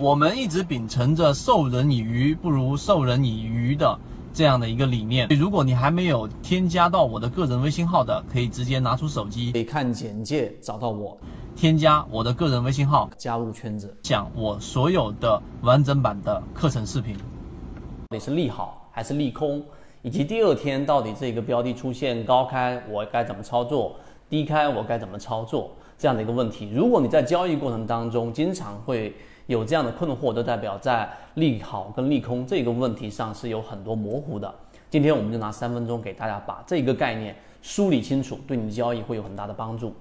[0.00, 3.98] 我们一直秉承着授人以鱼不如授人以渔的
[4.32, 5.26] 这样的一个理念。
[5.30, 11.18] 如果你还没有添加到我的个人微信号的，可以直接拿出手机，可以看简介找到我，
[11.56, 17.16] 添加我的个人微信号，加入圈子，讲我所有的完整版的课程视频。
[17.16, 19.60] 到底是利好还是利空？
[20.02, 23.96] 以及第二天到底这个标的出现高开，我该怎么操作？
[24.30, 25.72] 低开我该怎么操作？
[25.98, 29.12] 这样的一个问题，如果你在交易过程当中经常会
[29.48, 34.54] 有这样的困惑，都代表在利好跟利空这个问题上是有很多模糊的。
[34.90, 39.94] 今天我们就拿三分钟给大家把这个概念梳理清楚，对你的交易会有很大的帮助。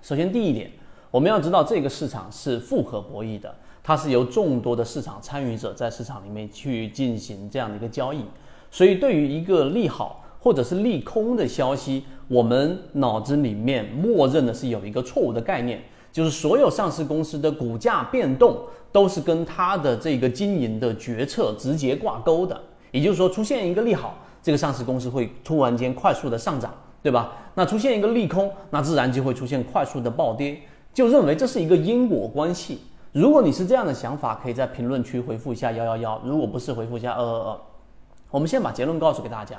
[0.00, 0.70] 首先第一点，
[1.10, 8.24] 我们要知道这个市场是复合博弈的，它是由众多的市场参与者在市场里面去进行这样的一个交易，
[8.70, 10.20] 所以对于一个利好。
[10.44, 15.80] 或者是利空的消息，我们脑子里面默认的是有一个错误的概念，
[16.12, 18.60] 就是所有上市公司的股价变动
[18.92, 22.60] 都是跟它的这个经营的决策直接挂钩的。
[22.90, 27.32] 也就是说，出现一个利好，这个上市公司会突然间快速的上涨，对吧？
[27.54, 30.60] 那出现一个利空，那自然就会出现快速的暴跌，
[30.92, 32.82] 就认为这是一个因果关系。
[33.12, 37.60] 如果你是这样的想法，可以在评论区回复一下幺幺幺；如果不是，回复一下二二二。
[38.30, 39.56] 我们先把结论告诉给大家。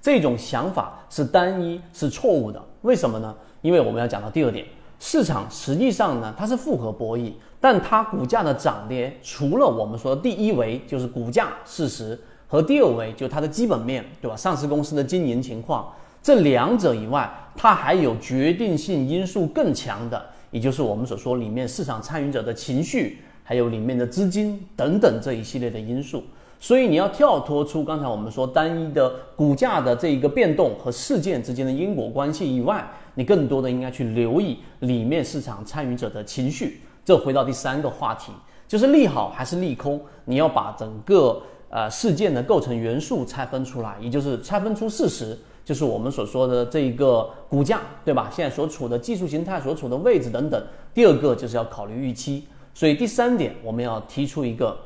[0.00, 2.62] 这种想法是单一，是错误的。
[2.82, 3.34] 为什么呢？
[3.62, 4.66] 因为我们要讲到第二点，
[4.98, 14.36] 市场实际上呢，它是复合博弈，但它股价的涨跌，除了我们说的第一维就是股价事实和第二维就它的基本面对吧？
[14.36, 15.92] 上市公司的经营情况
[16.22, 26.24] 这两者以外，它还有决定性因素更强的，也就是我们所说里面市场参与者的情绪，还有里面的资金等等这一系列的因素。
[26.58, 32.82] 所以你要跳脱出刚才我们说单一的股价的这一个变动和事件之间的因果关系以外，
[33.14, 36.80] 你更多的应该去留意里面市场参与者的情绪。
[37.04, 38.32] 这回到第三个话题，
[38.66, 48.30] 就是利好还是利空，你要把整个呃事件的构成元素拆分出来，也就是拆分出事实，就是我们所说的这一个股价，对吧？
[48.32, 50.64] 现在所处的技术形态、所处的位置等等。
[50.94, 52.44] 第二个就是要考虑预期。
[52.74, 54.76] 所以第三点，我们要提出一个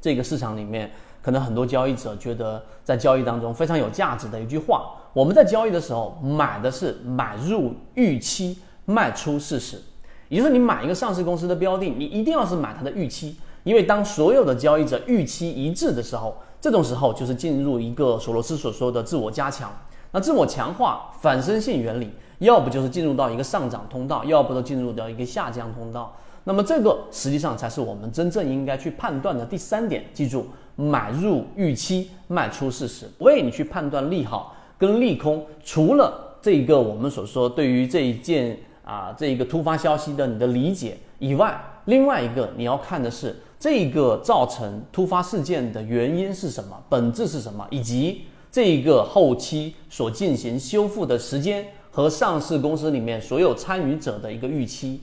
[0.00, 0.90] 这个市场里面。
[1.22, 9.80] 可能很多交易者觉得，在交易当中非常有价值的一句话：我们在交易的时候买的是买入预期，卖出事实。
[10.28, 19.70] 也就是你买一个上市公司的标的，你一定要是买它的预期，因为当所有的交易者预期一致的时候，这种时候就是进入一个索罗斯所说的自我加强。
[20.10, 22.10] 那自我强化反身性原理，
[22.40, 26.16] 要不就是进入到一个上涨通道，要不就进入到一个下降通道。
[26.44, 30.04] 那么这个实际上才是我们真正应该去判断的第三点。
[30.12, 30.46] 记住。
[30.74, 35.44] 买入预期，卖出事实，为你去判断利好跟利空。
[35.62, 55.02] 除了这个我们所说对于这一件啊这一个突发消息的你的理解以外，另外一个你要看的是这个造成突发事件的原因是什么，本质是什么，以及这个后期所进行修复的时间和上市公司里面所有参与者的一个预期。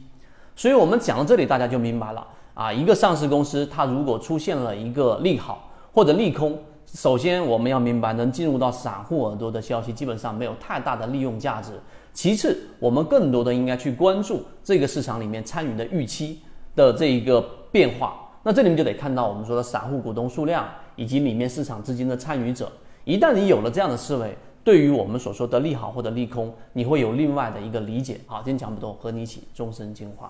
[0.59, 2.27] 所以我们讲到这里，大家就明白了。
[2.53, 11.71] 啊，一个上市公司，它如果出现了一个利好或者利空，首先我们要明白，能进入到散户耳朵的消息，基本上没有太大的利用价值。
[12.11, 16.41] 其次，我们更多的应该去关注这个市场里面参与的预期
[16.75, 17.39] 的这一个
[17.71, 18.19] 变化。
[18.43, 22.69] 那这里面就得看到我们说的散户股东数量以及里面市场资金的参与者。
[23.05, 28.19] 一旦你有了这样的思维，对于我们所说的利好或者利空，你会有另外的一个理解。
[28.27, 30.29] 好，今天讲不多，和你一起终身进化。